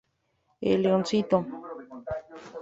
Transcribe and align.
El 0.61 0.81
Leoncito 0.81 1.45